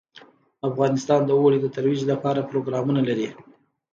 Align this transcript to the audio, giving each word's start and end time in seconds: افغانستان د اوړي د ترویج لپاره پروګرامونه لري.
افغانستان 0.69 1.21
د 1.25 1.31
اوړي 1.39 1.59
د 1.61 1.67
ترویج 1.75 2.01
لپاره 2.11 2.47
پروګرامونه 2.51 3.01
لري. 3.09 3.29